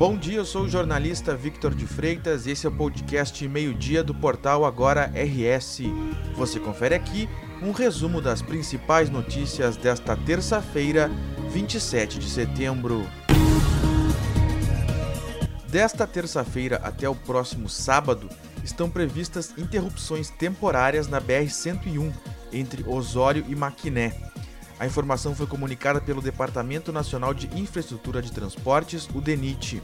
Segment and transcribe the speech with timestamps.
[0.00, 4.02] Bom dia, eu sou o jornalista Victor de Freitas e esse é o podcast Meio-Dia
[4.02, 5.82] do portal Agora RS.
[6.36, 7.28] Você confere aqui
[7.62, 11.10] um resumo das principais notícias desta terça-feira,
[11.50, 13.06] 27 de setembro.
[15.68, 18.26] Desta terça-feira até o próximo sábado,
[18.64, 22.10] estão previstas interrupções temporárias na BR-101
[22.50, 24.29] entre Osório e Maquiné.
[24.80, 29.82] A informação foi comunicada pelo Departamento Nacional de Infraestrutura de Transportes, o DENIT.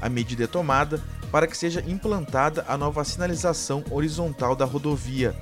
[0.00, 5.34] A medida é tomada para que seja implantada a nova sinalização horizontal da rodovia.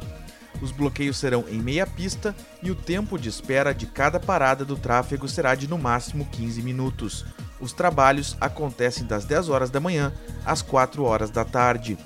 [0.63, 4.75] Os bloqueios serão em meia pista e o tempo de espera de cada parada do
[4.75, 7.27] tráfego será de no máximo 15 minutos.
[7.61, 10.15] Os trabalhos acontecem das 10 horas da manhã
[10.47, 11.99] às 4 horas da tarde.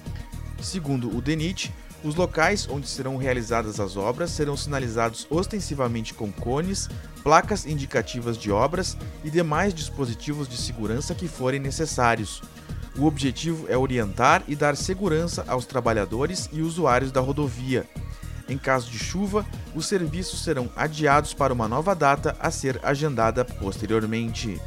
[0.61, 1.73] Segundo o DENIT,
[2.05, 6.89] os locais onde serão realizadas as obras serão sinalizados ostensivamente com cones,
[7.23, 12.43] placas indicativas de obras e demais dispositivos de segurança que forem necessários.
[12.99, 17.89] O objetivo é orientar e dar segurança aos trabalhadores e usuários da rodovia.
[18.49, 23.45] Em caso de chuva, os serviços serão adiados para uma nova data a ser agendada
[23.45, 24.61] posteriormente.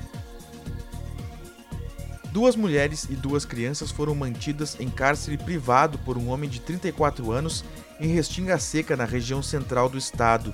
[2.35, 7.31] Duas mulheres e duas crianças foram mantidas em cárcere privado por um homem de 34
[7.31, 7.63] anos
[7.97, 10.53] em Restinga Seca, na região central do estado.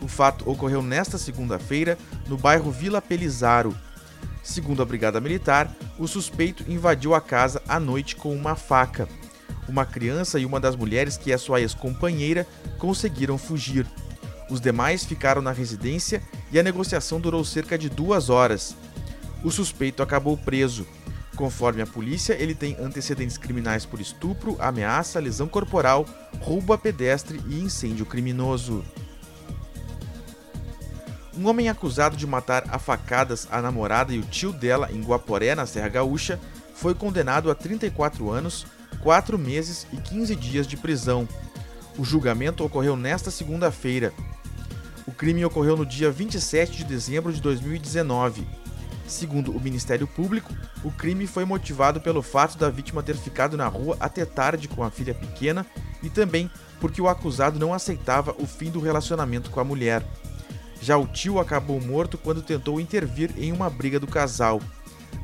[0.00, 3.76] O fato ocorreu nesta segunda-feira no bairro Vila Pelizaro.
[4.44, 9.08] Segundo a Brigada Militar, o suspeito invadiu a casa à noite com uma faca.
[9.68, 12.46] Uma criança e uma das mulheres, que é sua ex-companheira,
[12.78, 13.84] conseguiram fugir.
[14.48, 16.22] Os demais ficaram na residência
[16.52, 18.76] e a negociação durou cerca de duas horas.
[19.42, 20.86] O suspeito acabou preso.
[21.38, 26.04] Conforme a polícia, ele tem antecedentes criminais por estupro, ameaça, lesão corporal,
[26.40, 28.84] roubo a pedestre e incêndio criminoso.
[31.36, 35.54] Um homem acusado de matar a facadas a namorada e o tio dela em Guaporé,
[35.54, 36.40] na Serra Gaúcha,
[36.74, 38.66] foi condenado a 34 anos,
[39.00, 41.28] 4 meses e 15 dias de prisão.
[41.96, 44.12] O julgamento ocorreu nesta segunda-feira.
[45.06, 48.44] O crime ocorreu no dia 27 de dezembro de 2019.
[49.08, 50.54] Segundo o Ministério Público,
[50.84, 54.84] o crime foi motivado pelo fato da vítima ter ficado na rua até tarde com
[54.84, 55.66] a filha pequena
[56.02, 60.04] e também porque o acusado não aceitava o fim do relacionamento com a mulher.
[60.82, 64.60] Já o tio acabou morto quando tentou intervir em uma briga do casal.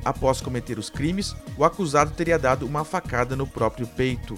[0.02, 4.34] Após cometer os crimes, o acusado teria dado uma facada no próprio peito.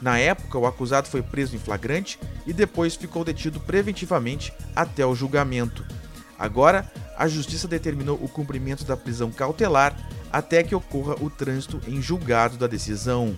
[0.00, 5.14] Na época, o acusado foi preso em flagrante e depois ficou detido preventivamente até o
[5.14, 5.84] julgamento.
[6.38, 6.90] Agora,
[7.20, 9.94] a Justiça determinou o cumprimento da prisão cautelar
[10.32, 13.36] até que ocorra o trânsito em julgado da decisão.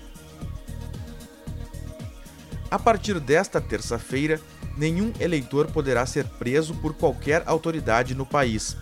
[2.70, 4.40] A partir desta terça-feira,
[4.76, 8.76] nenhum eleitor poderá ser preso por qualquer autoridade no país.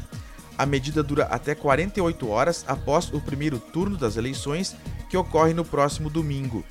[0.59, 4.77] A medida dura até 48 horas após o primeiro turno das eleições,
[5.09, 6.63] que ocorre no próximo domingo.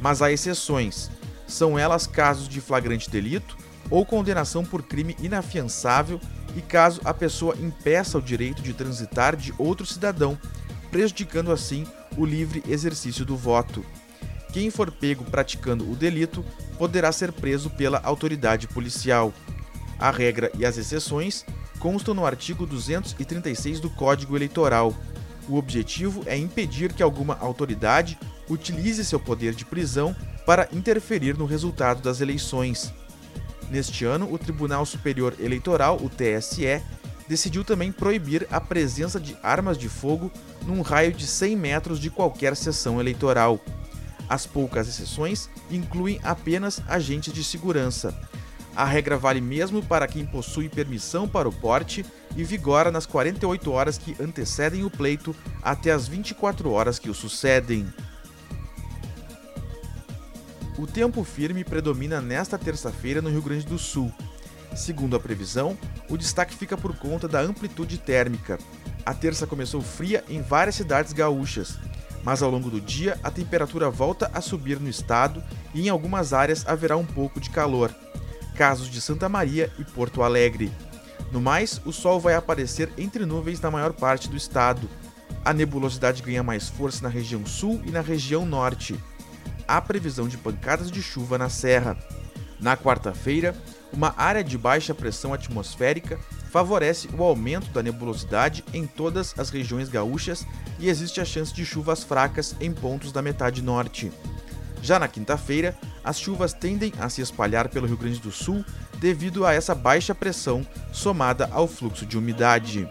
[0.00, 1.10] Mas há exceções.
[1.46, 3.58] São elas casos de flagrante delito
[3.90, 6.18] ou condenação por crime inafiançável
[6.58, 10.38] e caso a pessoa impeça o direito de transitar de outro cidadão,
[10.90, 11.86] prejudicando assim
[12.16, 13.84] o livre exercício do voto.
[14.52, 16.44] Quem for pego praticando o delito
[16.76, 19.32] poderá ser preso pela autoridade policial.
[19.98, 21.44] A regra e as exceções
[21.78, 24.94] constam no artigo 236 do Código Eleitoral.
[25.48, 28.18] O objetivo é impedir que alguma autoridade
[28.48, 30.14] utilize seu poder de prisão
[30.44, 32.92] para interferir no resultado das eleições.
[33.70, 36.82] Neste ano, o Tribunal Superior Eleitoral, o TSE,
[37.28, 40.32] decidiu também proibir a presença de armas de fogo
[40.66, 43.60] num raio de 100 metros de qualquer sessão eleitoral.
[44.28, 48.18] As poucas exceções incluem apenas agentes de segurança.
[48.74, 52.06] A regra vale mesmo para quem possui permissão para o porte
[52.36, 57.14] e vigora nas 48 horas que antecedem o pleito até as 24 horas que o
[57.14, 57.86] sucedem.
[60.78, 64.12] O tempo firme predomina nesta terça-feira no Rio Grande do Sul.
[64.76, 65.76] Segundo a previsão,
[66.08, 68.58] o destaque fica por conta da amplitude térmica.
[69.04, 71.76] A terça começou fria em várias cidades gaúchas,
[72.22, 75.42] mas ao longo do dia a temperatura volta a subir no estado
[75.74, 77.92] e em algumas áreas haverá um pouco de calor.
[78.54, 80.70] Casos de Santa Maria e Porto Alegre.
[81.32, 84.88] No mais, o sol vai aparecer entre nuvens na maior parte do estado.
[85.44, 88.96] A nebulosidade ganha mais força na região sul e na região norte
[89.68, 91.96] há previsão de pancadas de chuva na Serra.
[92.58, 93.54] Na quarta-feira,
[93.92, 96.18] uma área de baixa pressão atmosférica
[96.50, 100.46] favorece o aumento da nebulosidade em todas as regiões gaúchas
[100.78, 104.10] e existe a chance de chuvas fracas em pontos da metade norte.
[104.82, 108.64] Já na quinta-feira, as chuvas tendem a se espalhar pelo Rio Grande do Sul
[108.96, 112.88] devido a essa baixa pressão somada ao fluxo de umidade.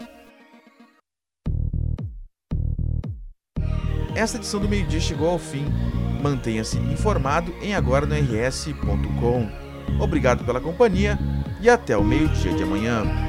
[4.18, 5.64] essa edição do meio-dia chegou ao fim.
[6.20, 9.48] Mantenha-se informado em agora no rs.com.
[10.00, 11.18] Obrigado pela companhia
[11.60, 13.27] e até o meio-dia de amanhã.